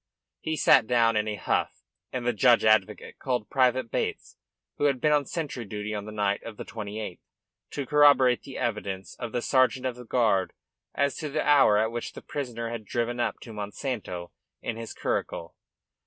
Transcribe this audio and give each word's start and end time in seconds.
He 0.39 0.55
sat 0.57 0.87
down 0.87 1.15
in 1.15 1.27
a 1.27 1.35
huff, 1.35 1.83
and 2.11 2.25
the 2.25 2.33
judge 2.33 2.65
advocate 2.65 3.19
called 3.19 3.51
Private 3.51 3.91
Bates, 3.91 4.35
who 4.79 4.85
had 4.85 4.99
been 4.99 5.11
on 5.11 5.27
sentry 5.27 5.63
duty 5.63 5.93
on 5.93 6.05
the 6.05 6.11
night 6.11 6.41
of 6.41 6.57
the 6.57 6.65
28th, 6.65 7.19
to 7.69 7.85
corroborate 7.85 8.41
the 8.41 8.57
evidence 8.57 9.13
of 9.19 9.31
the 9.31 9.43
sergeant 9.43 9.85
of 9.85 9.95
the 9.95 10.03
guard 10.03 10.53
as 10.95 11.15
to 11.17 11.29
the 11.29 11.45
hour 11.47 11.77
at 11.77 11.91
which 11.91 12.13
the 12.13 12.23
prisoner 12.23 12.71
had 12.71 12.83
driven 12.83 13.19
up 13.19 13.39
to 13.41 13.53
Monsanto 13.53 14.31
in 14.59 14.75
his 14.75 14.95
curricle. 14.95 15.55